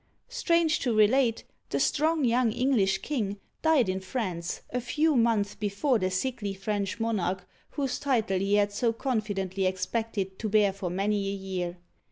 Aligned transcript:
Strange 0.29 0.79
to 0.79 0.91
relate, 0.97 1.43
the 1.69 1.79
strong 1.79 2.25
young 2.25 2.51
English 2.51 3.03
king 3.03 3.39
died 3.61 3.87
in 3.87 3.99
France, 3.99 4.61
a 4.71 4.81
few 4.81 5.15
months 5.15 5.53
before 5.53 5.99
the 5.99 6.09
sickly 6.09 6.55
French 6.55 6.99
monarch 6.99 7.47
whose 7.73 7.99
title 7.99 8.39
he 8.39 8.55
had 8.55 8.71
so 8.73 8.91
confidently 8.91 9.67
expected 9.67 10.39
to 10.39 10.49
bear 10.49 10.73
for 10.73 10.89
many 10.89 11.27
a 11.29 11.35
year. 11.35 11.77